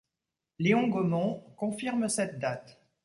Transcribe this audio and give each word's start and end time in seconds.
Léon 0.57 0.87
Gaumont 0.87 1.45
confirme 1.57 2.09
cette 2.09 2.39
date. 2.39 2.81